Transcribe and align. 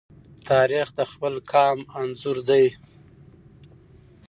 تاریخ 0.49 0.87
د 0.97 0.99
خپل 1.11 1.33
قام 1.51 1.79
انځور 1.99 2.37
دی. 2.49 2.65